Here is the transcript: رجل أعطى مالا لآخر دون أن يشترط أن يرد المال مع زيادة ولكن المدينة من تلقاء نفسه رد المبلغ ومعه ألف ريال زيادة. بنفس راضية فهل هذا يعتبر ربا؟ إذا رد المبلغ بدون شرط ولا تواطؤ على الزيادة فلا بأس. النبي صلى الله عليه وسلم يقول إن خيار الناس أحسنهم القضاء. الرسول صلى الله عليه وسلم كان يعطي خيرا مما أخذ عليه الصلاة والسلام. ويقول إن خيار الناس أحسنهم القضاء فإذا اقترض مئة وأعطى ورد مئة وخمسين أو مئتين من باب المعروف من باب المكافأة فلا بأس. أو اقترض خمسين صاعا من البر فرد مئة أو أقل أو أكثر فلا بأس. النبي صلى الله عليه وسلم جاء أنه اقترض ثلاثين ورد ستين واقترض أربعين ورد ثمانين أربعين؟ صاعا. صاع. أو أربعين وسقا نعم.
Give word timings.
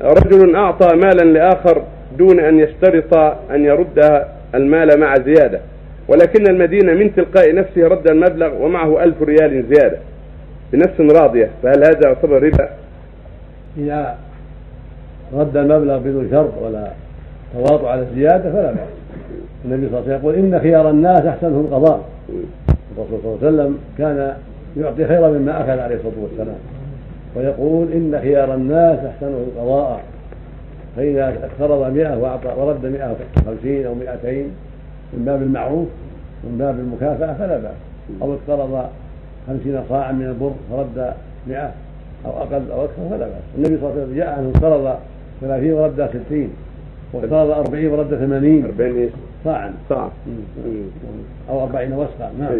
رجل 0.00 0.56
أعطى 0.56 0.96
مالا 0.96 1.24
لآخر 1.24 1.82
دون 2.18 2.40
أن 2.40 2.60
يشترط 2.60 3.14
أن 3.50 3.64
يرد 3.64 4.24
المال 4.54 5.00
مع 5.00 5.14
زيادة 5.14 5.60
ولكن 6.08 6.46
المدينة 6.50 6.92
من 6.92 7.14
تلقاء 7.14 7.54
نفسه 7.54 7.88
رد 7.88 8.10
المبلغ 8.10 8.62
ومعه 8.62 9.04
ألف 9.04 9.22
ريال 9.22 9.64
زيادة. 9.68 9.98
بنفس 10.72 11.00
راضية 11.00 11.50
فهل 11.62 11.78
هذا 11.78 12.00
يعتبر 12.04 12.42
ربا؟ 12.42 12.68
إذا 13.78 14.16
رد 15.34 15.56
المبلغ 15.56 15.98
بدون 15.98 16.28
شرط 16.30 16.52
ولا 16.62 16.90
تواطؤ 17.54 17.86
على 17.86 18.00
الزيادة 18.00 18.52
فلا 18.52 18.70
بأس. 18.70 18.88
النبي 19.64 19.88
صلى 19.88 19.98
الله 19.98 20.12
عليه 20.12 20.18
وسلم 20.18 20.20
يقول 20.20 20.34
إن 20.34 20.60
خيار 20.60 20.90
الناس 20.90 21.26
أحسنهم 21.26 21.60
القضاء. 21.60 22.04
الرسول 22.96 23.18
صلى 23.22 23.32
الله 23.32 23.38
عليه 23.42 23.56
وسلم 23.56 23.78
كان 23.98 24.34
يعطي 24.76 25.06
خيرا 25.06 25.28
مما 25.28 25.60
أخذ 25.60 25.78
عليه 25.78 25.96
الصلاة 25.96 26.22
والسلام. 26.22 26.58
ويقول 27.36 27.92
إن 27.92 28.18
خيار 28.22 28.54
الناس 28.54 28.98
أحسنهم 28.98 29.46
القضاء 29.56 30.00
فإذا 30.96 31.28
اقترض 31.42 31.92
مئة 31.92 32.16
وأعطى 32.16 32.48
ورد 32.56 32.86
مئة 32.86 33.16
وخمسين 33.36 33.86
أو 33.86 33.94
مئتين 33.94 34.50
من 35.12 35.24
باب 35.24 35.42
المعروف 35.42 35.88
من 36.44 36.58
باب 36.58 36.78
المكافأة 36.78 37.34
فلا 37.34 37.58
بأس. 37.58 37.72
أو 38.22 38.34
اقترض 38.34 38.86
خمسين 39.46 39.82
صاعا 39.88 40.12
من 40.12 40.26
البر 40.26 40.52
فرد 40.70 41.14
مئة 41.46 41.72
أو 42.26 42.30
أقل 42.30 42.70
أو 42.72 42.84
أكثر 42.84 43.08
فلا 43.10 43.18
بأس. 43.18 43.42
النبي 43.56 43.76
صلى 43.80 43.90
الله 43.90 43.92
عليه 43.92 44.02
وسلم 44.02 44.16
جاء 44.16 44.38
أنه 44.38 44.50
اقترض 44.54 44.98
ثلاثين 45.40 45.72
ورد 45.72 46.08
ستين 46.26 46.50
واقترض 47.12 47.50
أربعين 47.50 47.90
ورد 47.90 48.14
ثمانين 48.14 48.64
أربعين؟ 48.64 49.10
صاعا. 49.44 49.72
صاع. 49.88 50.08
أو 51.50 51.62
أربعين 51.62 51.92
وسقا 51.92 52.32
نعم. 52.38 52.58